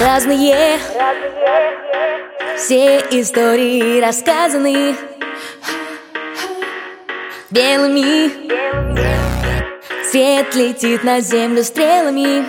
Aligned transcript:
Разные 0.00 0.78
Все 2.56 2.98
истории 3.12 4.00
рассказаны 4.00 4.96
Белыми. 7.50 8.30
Свет 10.10 10.54
летит 10.54 11.04
на 11.04 11.20
землю 11.20 11.62
стрелами. 11.62 12.44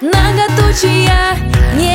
Многоточия 0.00 1.36
недопониманий 1.74 1.93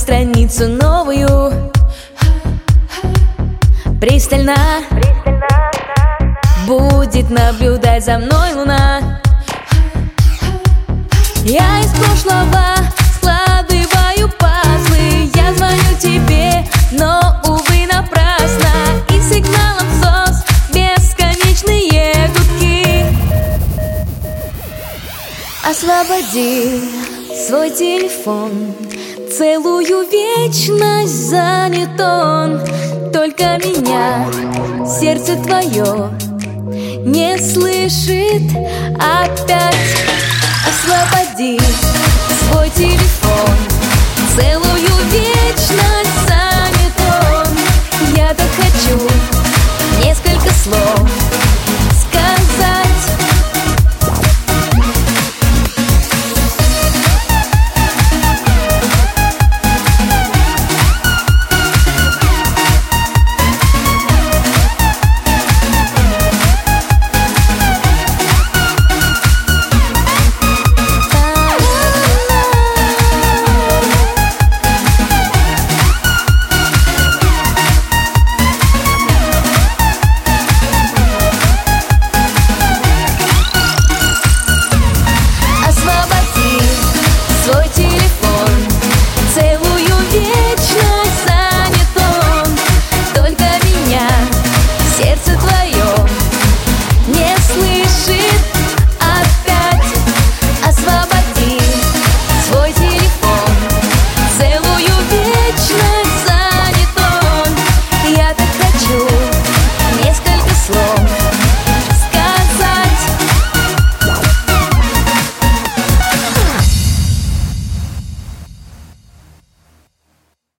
выдумать 0.00 0.02
страницу 0.02 0.68
новую. 0.68 1.70
Пристально. 4.00 4.56
Будет 6.66 7.30
наблюдать 7.30 8.04
за 8.04 8.18
мной 8.18 8.54
луна. 8.54 9.20
Я 11.44 11.80
из 11.80 11.90
прошлого 11.90 12.76
складываю 13.16 14.30
пазлы. 14.38 15.30
Я 15.34 15.54
звоню 15.54 15.96
тебе, 16.00 16.64
но, 16.92 17.40
увы, 17.44 17.86
напрасно. 17.86 18.70
И 19.08 19.20
сигналом 19.20 19.88
СОС 20.00 20.44
бесконечные 20.72 22.28
гудки. 22.28 23.06
Освободи 25.64 26.80
свой 27.46 27.70
телефон 27.70 28.74
Целую 29.36 30.08
вечность 30.10 31.28
занят 31.28 32.00
он. 32.00 32.60
Только 33.12 33.58
меня 33.64 34.26
сердце 34.84 35.36
твое 35.36 36.10
Не 37.04 37.38
слышит. 37.38 38.42
Опять 38.96 39.76
Освободи 40.68 41.60
свой 42.40 42.70
телефон. 42.70 43.56
Целую 44.36 44.96
вечность 45.12 46.09